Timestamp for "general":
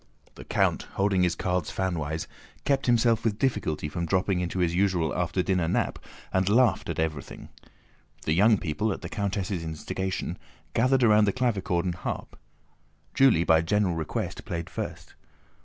13.61-13.93